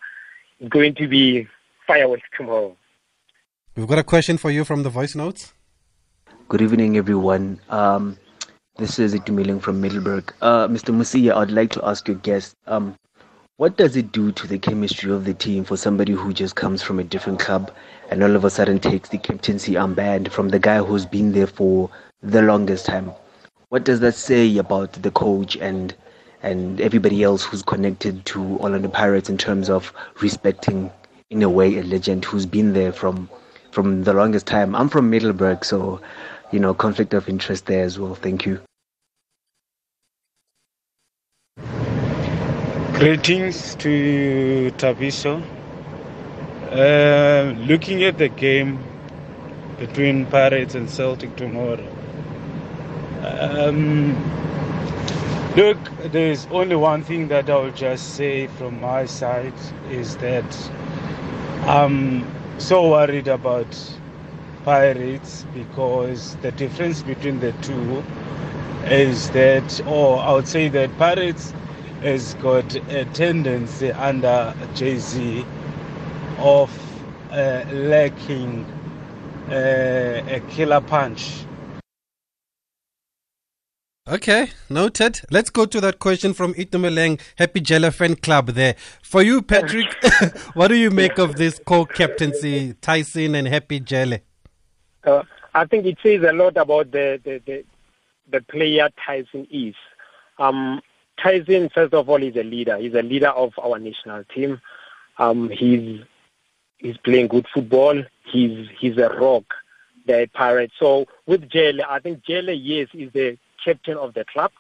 it's 0.60 0.68
going 0.68 0.94
to 0.96 1.08
be 1.08 1.48
fireworks 1.86 2.28
tomorrow. 2.36 2.76
We've 3.76 3.86
got 3.86 3.98
a 3.98 4.04
question 4.04 4.36
for 4.36 4.50
you 4.50 4.64
from 4.64 4.82
the 4.82 4.90
voice 4.90 5.14
notes. 5.14 5.54
Good 6.48 6.60
evening, 6.60 6.98
everyone. 6.98 7.60
Um, 7.70 8.18
this 8.76 8.98
is 8.98 9.14
Itumeleng 9.14 9.62
from 9.62 9.80
Middelburg. 9.80 10.32
Uh, 10.42 10.68
Mr. 10.68 10.94
Mosia, 10.94 11.34
I'd 11.34 11.50
like 11.50 11.70
to 11.70 11.84
ask 11.86 12.06
your 12.06 12.18
guest, 12.18 12.54
um, 12.66 12.94
what 13.58 13.76
does 13.76 13.96
it 13.96 14.12
do 14.12 14.32
to 14.32 14.46
the 14.46 14.58
chemistry 14.58 15.12
of 15.12 15.24
the 15.24 15.34
team 15.34 15.62
for 15.62 15.76
somebody 15.76 16.12
who 16.12 16.32
just 16.32 16.56
comes 16.56 16.82
from 16.82 16.98
a 16.98 17.04
different 17.04 17.38
club 17.38 17.70
and 18.10 18.22
all 18.22 18.34
of 18.34 18.44
a 18.44 18.50
sudden 18.50 18.78
takes 18.78 19.10
the 19.10 19.18
captaincy 19.18 19.74
armband 19.74 20.30
from 20.30 20.48
the 20.48 20.58
guy 20.58 20.78
who's 20.78 21.04
been 21.04 21.32
there 21.32 21.46
for 21.46 21.90
the 22.22 22.40
longest 22.40 22.86
time? 22.86 23.12
What 23.68 23.84
does 23.84 24.00
that 24.00 24.14
say 24.14 24.56
about 24.56 24.92
the 24.94 25.10
coach 25.10 25.56
and 25.56 25.94
and 26.42 26.80
everybody 26.80 27.22
else 27.22 27.44
who's 27.44 27.62
connected 27.62 28.24
to 28.26 28.40
Orlando 28.58 28.88
Pirates 28.88 29.28
in 29.28 29.38
terms 29.38 29.70
of 29.70 29.92
respecting, 30.20 30.90
in 31.30 31.42
a 31.42 31.48
way, 31.48 31.78
a 31.78 31.84
legend 31.84 32.24
who's 32.24 32.46
been 32.46 32.72
there 32.72 32.92
from 32.92 33.28
from 33.70 34.04
the 34.04 34.12
longest 34.12 34.46
time? 34.46 34.74
I'm 34.74 34.88
from 34.88 35.10
Middelburg, 35.10 35.64
so 35.64 36.00
you 36.50 36.58
know, 36.58 36.74
conflict 36.74 37.14
of 37.14 37.28
interest 37.28 37.66
there 37.66 37.84
as 37.84 37.98
well. 37.98 38.14
Thank 38.14 38.46
you. 38.46 38.60
Greetings 43.02 43.74
to 43.80 44.70
Thabiso. 44.76 45.42
Uh, 46.70 47.52
looking 47.66 48.04
at 48.04 48.16
the 48.16 48.28
game 48.28 48.78
between 49.80 50.24
Pirates 50.26 50.76
and 50.76 50.88
Celtic 50.88 51.34
tomorrow. 51.34 51.84
Um, 53.24 54.14
look, 55.56 55.78
there's 56.12 56.46
only 56.52 56.76
one 56.76 57.02
thing 57.02 57.26
that 57.26 57.50
I'll 57.50 57.72
just 57.72 58.14
say 58.14 58.46
from 58.46 58.80
my 58.80 59.06
side 59.06 59.58
is 59.90 60.16
that 60.18 60.70
I'm 61.66 62.24
so 62.60 62.88
worried 62.88 63.26
about 63.26 63.98
Pirates 64.64 65.44
because 65.52 66.36
the 66.36 66.52
difference 66.52 67.02
between 67.02 67.40
the 67.40 67.50
two 67.62 68.04
is 68.84 69.28
that, 69.30 69.84
or 69.88 70.20
I 70.20 70.34
would 70.34 70.46
say 70.46 70.68
that 70.68 70.96
Pirates 70.98 71.52
has 72.02 72.34
got 72.34 72.74
a 72.90 73.04
tendency 73.06 73.92
under 73.92 74.54
Jay 74.74 74.98
Z 74.98 75.44
of 76.38 76.70
uh, 77.30 77.64
lacking 77.72 78.64
uh, 79.48 80.22
a 80.26 80.40
killer 80.50 80.80
punch 80.80 81.44
Okay, 84.08 84.50
noted. 84.68 85.20
Let's 85.30 85.48
go 85.48 85.64
to 85.64 85.80
that 85.80 86.00
question 86.00 86.34
from 86.34 86.54
Itumeleng, 86.54 87.20
Happy 87.38 87.60
Jelle 87.60 87.92
fan 87.92 88.16
club 88.16 88.48
there. 88.48 88.74
For 89.00 89.22
you, 89.22 89.42
Patrick, 89.42 89.86
what 90.54 90.68
do 90.68 90.74
you 90.74 90.90
make 90.90 91.18
of 91.18 91.36
this 91.36 91.60
co-captaincy, 91.64 92.74
Tyson 92.80 93.36
and 93.36 93.46
Happy 93.46 93.78
Jelle? 93.78 94.18
Uh, 95.04 95.22
I 95.54 95.66
think 95.66 95.86
it 95.86 95.98
says 96.02 96.24
a 96.28 96.32
lot 96.32 96.56
about 96.56 96.90
the, 96.90 97.20
the, 97.22 97.40
the, 97.46 97.64
the 98.32 98.40
player 98.40 98.88
Tyson 99.06 99.46
is. 99.52 99.76
Um, 100.36 100.82
Tyson, 101.22 101.68
first 101.68 101.94
of 101.94 102.08
all, 102.08 102.22
is 102.22 102.36
a 102.36 102.42
leader. 102.42 102.76
He's 102.76 102.94
a 102.94 103.02
leader 103.02 103.28
of 103.28 103.52
our 103.62 103.78
national 103.78 104.24
team. 104.24 104.60
Um, 105.18 105.48
he's 105.50 106.00
he's 106.78 106.96
playing 106.98 107.28
good 107.28 107.46
football. 107.52 108.02
He's 108.24 108.68
he's 108.78 108.98
a 108.98 109.08
rock, 109.10 109.44
the 110.06 110.28
pirate. 110.32 110.72
So 110.78 111.06
with 111.26 111.48
Jelle, 111.48 111.82
I 111.88 112.00
think 112.00 112.24
Jelle, 112.24 112.50
yes, 112.50 112.88
is 112.94 113.12
the 113.12 113.38
captain 113.64 113.96
of 113.96 114.14
the 114.14 114.24
club. 114.24 114.50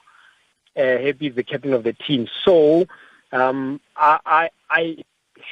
Uh, 0.76 0.98
Happy 0.98 1.26
is 1.28 1.34
the 1.34 1.42
captain 1.42 1.72
of 1.72 1.82
the 1.82 1.92
team. 1.92 2.28
So 2.44 2.86
um, 3.32 3.80
I, 3.96 4.18
I 4.24 4.50
I 4.70 4.96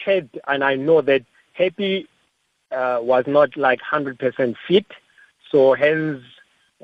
heard 0.05 0.29
and 0.47 0.63
I 0.63 0.77
know 0.77 1.01
that 1.03 1.25
Happy 1.55 2.07
uh, 2.71 3.01
was 3.03 3.25
not 3.27 3.57
like 3.57 3.81
100% 3.81 4.57
fit. 4.67 4.87
So 5.51 5.75
hence 5.75 6.23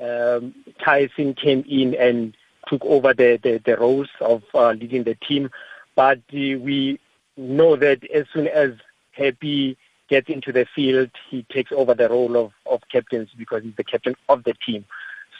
um, 0.01 0.53
Tyson 0.83 1.33
came 1.33 1.63
in 1.67 1.95
and 1.95 2.35
took 2.67 2.83
over 2.85 3.13
the, 3.13 3.39
the, 3.41 3.61
the 3.65 3.77
roles 3.77 4.09
of 4.21 4.43
uh, 4.53 4.71
leading 4.71 5.03
the 5.03 5.15
team. 5.15 5.49
But 5.95 6.19
uh, 6.19 6.59
we 6.59 6.99
know 7.35 7.75
that 7.75 8.03
as 8.11 8.25
soon 8.33 8.47
as 8.47 8.71
Happy 9.11 9.77
gets 10.09 10.29
into 10.29 10.51
the 10.51 10.65
field, 10.75 11.09
he 11.29 11.43
takes 11.51 11.71
over 11.71 11.93
the 11.93 12.09
role 12.09 12.37
of, 12.37 12.51
of 12.65 12.81
captains 12.91 13.29
because 13.37 13.63
he's 13.63 13.75
the 13.75 13.83
captain 13.83 14.15
of 14.29 14.43
the 14.43 14.53
team. 14.65 14.85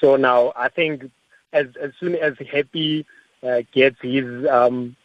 So 0.01 0.15
now 0.15 0.53
I 0.55 0.69
think 0.69 1.09
as, 1.53 1.67
as 1.79 1.91
soon 1.99 2.15
as 2.15 2.33
Happy 2.51 3.05
uh, 3.43 3.61
gets 3.71 3.97
his 4.01 4.47
um, 4.47 4.95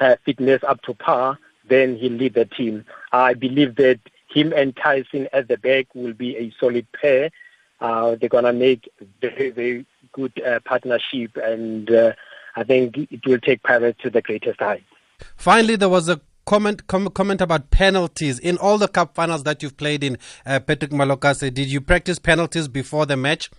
uh, 0.00 0.16
fitness 0.24 0.62
up 0.64 0.82
to 0.82 0.94
par, 0.94 1.38
then 1.68 1.96
he'll 1.96 2.12
lead 2.12 2.34
the 2.34 2.44
team. 2.44 2.84
I 3.12 3.34
believe 3.34 3.76
that 3.76 4.00
him 4.28 4.52
and 4.52 4.76
Tyson 4.76 5.28
at 5.32 5.48
the 5.48 5.56
back 5.56 5.86
will 5.94 6.12
be 6.12 6.36
a 6.36 6.52
solid 6.60 6.86
pair. 6.92 7.30
Uh, 7.80 8.16
they're 8.16 8.28
going 8.28 8.44
to 8.44 8.52
make 8.52 8.88
very, 9.20 9.50
very 9.50 9.86
good 10.14 10.32
uh, 10.42 10.60
partnership, 10.64 11.36
and 11.36 11.90
uh, 11.90 12.12
I 12.56 12.64
think 12.64 12.96
it 12.96 13.26
will 13.26 13.38
take 13.38 13.62
Pirates 13.62 14.00
to 14.02 14.10
the 14.10 14.22
greatest 14.22 14.60
height. 14.60 14.84
Finally, 15.36 15.76
there 15.76 15.88
was 15.88 16.08
a 16.08 16.20
comment 16.46 16.86
com- 16.86 17.08
comment 17.10 17.40
about 17.40 17.70
penalties 17.70 18.38
in 18.38 18.56
all 18.58 18.78
the 18.78 18.88
cup 18.88 19.14
finals 19.14 19.42
that 19.44 19.62
you've 19.62 19.76
played 19.76 20.02
in. 20.02 20.16
Uh, 20.46 20.60
Patrick 20.60 20.90
Malokase, 20.90 21.52
did 21.52 21.68
you 21.68 21.80
practice 21.80 22.18
penalties 22.18 22.68
before 22.68 23.06
the 23.06 23.16
match? 23.16 23.50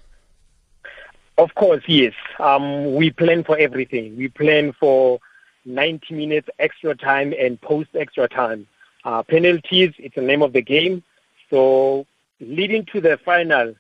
Of 1.38 1.54
course, 1.56 1.84
yes. 1.88 2.14
Um, 2.40 2.96
we 2.96 3.12
plan 3.12 3.44
for 3.44 3.58
everything. 3.58 4.16
We 4.16 4.30
plan 4.30 4.74
for 4.80 5.20
90 5.66 6.14
minutes 6.14 6.48
extra 6.60 6.96
time 6.96 7.34
and 7.38 7.60
post 7.60 7.90
extra 7.94 8.28
time. 8.28 8.68
Uh, 9.04 9.22
penalties, 9.24 9.92
it's 9.98 10.16
the 10.16 10.22
name 10.22 10.42
of 10.42 10.54
the 10.54 10.62
game. 10.62 11.04
So 11.50 12.08
leading 12.40 12.86
to 12.94 13.02
the 13.02 13.20
final 13.24 13.76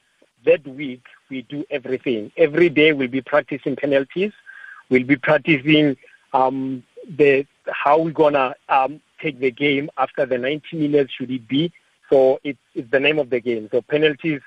that 0.45 0.65
week, 0.67 1.03
we 1.29 1.43
do 1.43 1.65
everything. 1.69 2.31
Every 2.37 2.69
day 2.69 2.93
we'll 2.93 3.07
be 3.07 3.21
practicing 3.21 3.75
penalties. 3.75 4.31
We'll 4.89 5.03
be 5.03 5.15
practicing 5.15 5.97
um, 6.33 6.83
the 7.07 7.45
how 7.67 7.99
we're 7.99 8.11
gonna 8.11 8.55
um, 8.69 9.01
take 9.21 9.39
the 9.39 9.51
game 9.51 9.89
after 9.97 10.25
the 10.25 10.37
90 10.37 10.77
minutes. 10.77 11.13
Should 11.13 11.31
it 11.31 11.47
be? 11.47 11.71
So 12.09 12.39
it's, 12.43 12.59
it's 12.73 12.89
the 12.91 12.99
name 12.99 13.19
of 13.19 13.29
the 13.29 13.39
game. 13.39 13.67
So 13.71 13.81
penalties, 13.81 14.41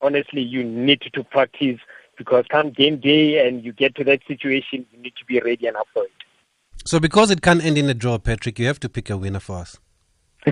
honestly, 0.00 0.42
you 0.42 0.62
need 0.62 1.02
to 1.12 1.24
practice 1.24 1.80
because 2.18 2.44
come 2.50 2.70
game 2.70 2.98
day 2.98 3.46
and 3.46 3.64
you 3.64 3.72
get 3.72 3.94
to 3.96 4.04
that 4.04 4.20
situation, 4.28 4.86
you 4.92 4.98
need 4.98 5.14
to 5.16 5.24
be 5.24 5.40
ready 5.40 5.66
and 5.66 5.76
up 5.76 5.88
for 5.92 6.04
it. 6.04 6.10
So 6.84 7.00
because 7.00 7.30
it 7.30 7.42
can't 7.42 7.64
end 7.64 7.78
in 7.78 7.88
a 7.88 7.94
draw, 7.94 8.18
Patrick, 8.18 8.58
you 8.58 8.66
have 8.66 8.80
to 8.80 8.88
pick 8.88 9.08
a 9.08 9.16
winner 9.16 9.40
for 9.40 9.58
us. 9.58 9.78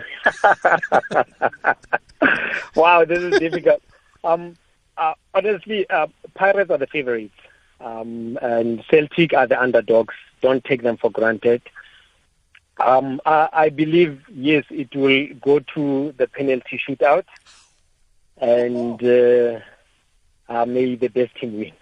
wow, 2.77 3.05
this 3.05 3.19
is 3.19 3.39
difficult. 3.41 3.83
Um, 4.23 4.57
uh, 5.01 5.15
honestly, 5.35 5.89
uh, 5.89 6.07
Pirates 6.35 6.71
are 6.71 6.79
the 6.79 6.87
favorites, 6.87 7.35
um, 7.81 8.39
and 8.43 8.85
Celtic 8.91 9.33
are 9.33 9.47
the 9.47 9.61
underdogs. 9.61 10.15
Don't 10.43 10.63
take 10.63 10.83
them 10.83 10.99
for 10.99 11.11
granted. 11.11 11.63
Um, 12.79 13.21
I, 13.27 13.49
I, 13.53 13.69
believe, 13.71 14.23
yes, 14.33 14.65
it 14.71 14.95
will 14.95 15.27
go 15.41 15.61
to 15.75 16.15
the 16.17 16.29
penalty 16.29 16.81
shootout, 16.87 17.25
and 18.39 19.03
uh, 19.03 19.61
uh, 20.49 20.67
may 20.67 20.95
the 20.95 21.09
best 21.09 21.35
team 21.37 21.59
win. 21.59 21.73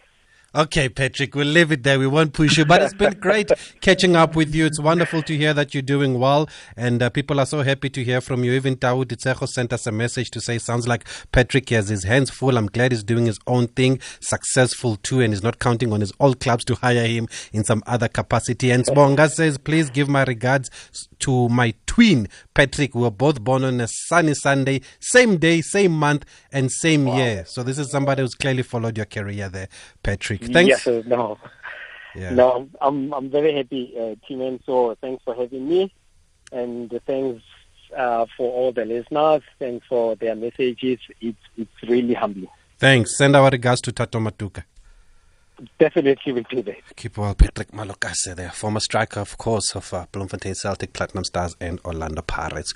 Okay, 0.58 0.88
Patrick, 0.88 1.36
we'll 1.36 1.46
leave 1.46 1.70
it 1.70 1.84
there. 1.84 2.00
We 2.00 2.08
won't 2.08 2.32
push 2.32 2.58
you, 2.58 2.64
but 2.64 2.82
it's 2.82 2.92
been 2.92 3.12
great 3.20 3.48
catching 3.80 4.16
up 4.16 4.34
with 4.34 4.52
you. 4.52 4.66
It's 4.66 4.80
wonderful 4.80 5.22
to 5.22 5.36
hear 5.36 5.54
that 5.54 5.72
you're 5.72 5.82
doing 5.82 6.18
well, 6.18 6.48
and 6.76 7.00
uh, 7.00 7.10
people 7.10 7.38
are 7.38 7.46
so 7.46 7.62
happy 7.62 7.88
to 7.90 8.02
hear 8.02 8.20
from 8.20 8.42
you. 8.42 8.50
Even 8.54 8.76
Tau 8.76 9.04
Ditsejo 9.04 9.48
sent 9.48 9.72
us 9.72 9.86
a 9.86 9.92
message 9.92 10.32
to 10.32 10.40
say, 10.40 10.58
sounds 10.58 10.88
like 10.88 11.04
Patrick 11.30 11.68
has 11.68 11.90
his 11.90 12.02
hands 12.02 12.30
full. 12.30 12.58
I'm 12.58 12.66
glad 12.66 12.90
he's 12.90 13.04
doing 13.04 13.26
his 13.26 13.38
own 13.46 13.68
thing, 13.68 14.00
successful 14.18 14.96
too, 14.96 15.20
and 15.20 15.32
he's 15.32 15.44
not 15.44 15.60
counting 15.60 15.92
on 15.92 16.00
his 16.00 16.12
old 16.18 16.40
clubs 16.40 16.64
to 16.64 16.74
hire 16.74 17.06
him 17.06 17.28
in 17.52 17.62
some 17.62 17.84
other 17.86 18.08
capacity. 18.08 18.72
And 18.72 18.84
Sbonga 18.84 19.30
says, 19.30 19.58
please 19.58 19.90
give 19.90 20.08
my 20.08 20.24
regards 20.24 20.72
to 21.20 21.48
my 21.48 21.74
twin, 21.86 22.28
Patrick. 22.54 22.96
We 22.96 23.02
were 23.02 23.12
both 23.12 23.40
born 23.40 23.62
on 23.62 23.80
a 23.80 23.86
sunny 23.86 24.34
Sunday, 24.34 24.80
same 24.98 25.36
day, 25.36 25.60
same 25.60 25.92
month, 25.92 26.24
and 26.52 26.70
same 26.70 27.04
wow. 27.04 27.16
year. 27.16 27.44
So 27.46 27.62
this 27.62 27.78
is 27.78 27.92
somebody 27.92 28.22
who's 28.22 28.34
clearly 28.34 28.62
followed 28.64 28.96
your 28.96 29.06
career 29.06 29.48
there, 29.48 29.68
Patrick. 30.02 30.47
Thanks. 30.52 30.86
Yes, 30.86 31.04
no. 31.06 31.38
Yeah. 32.14 32.30
No, 32.30 32.68
I'm 32.80 33.12
I'm 33.12 33.30
very 33.30 33.54
happy, 33.54 33.94
uh, 33.98 34.14
Team 34.26 34.60
So 34.64 34.96
thanks 35.00 35.22
for 35.24 35.34
having 35.34 35.68
me, 35.68 35.92
and 36.52 36.90
thanks 37.06 37.42
uh, 37.96 38.26
for 38.36 38.50
all 38.50 38.72
the 38.72 38.84
listeners. 38.84 39.42
Thanks 39.58 39.86
for 39.86 40.16
their 40.16 40.34
messages. 40.34 40.98
It's 41.20 41.38
it's 41.56 41.82
really 41.88 42.14
humbling. 42.14 42.48
Thanks. 42.78 43.16
Send 43.16 43.36
our 43.36 43.50
regards 43.50 43.80
to 43.82 43.92
Thato 43.92 44.20
Matuka. 44.20 44.64
Definitely 45.78 46.32
will 46.32 46.44
do 46.48 46.62
that. 46.62 46.76
Keep 46.94 47.18
well, 47.18 47.34
Patrick 47.34 47.72
Malokase, 47.72 48.36
the 48.36 48.48
former 48.50 48.78
striker, 48.78 49.18
of 49.18 49.36
course, 49.38 49.74
of 49.74 49.92
uh, 49.92 50.06
Bloemfontein 50.12 50.54
Celtic, 50.54 50.92
Platinum 50.92 51.24
Stars, 51.24 51.56
and 51.60 51.80
Orlando 51.84 52.22
Pirates. 52.22 52.72